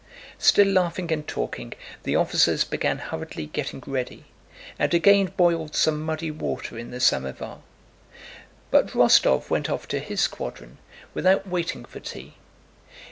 Still 0.39 0.65
laughing 0.67 1.11
and 1.11 1.27
talking, 1.27 1.73
the 2.01 2.15
officers 2.15 2.63
began 2.63 2.97
hurriedly 2.97 3.45
getting 3.45 3.83
ready 3.85 4.25
and 4.79 4.91
again 4.95 5.31
boiled 5.37 5.75
some 5.75 6.01
muddy 6.01 6.31
water 6.31 6.75
in 6.75 6.89
the 6.89 6.99
samovar. 6.99 7.59
But 8.71 8.87
Rostóv 8.87 9.51
went 9.51 9.69
off 9.69 9.87
to 9.89 9.99
his 9.99 10.19
squadron 10.21 10.79
without 11.13 11.47
waiting 11.47 11.85
for 11.85 11.99
tea. 11.99 12.33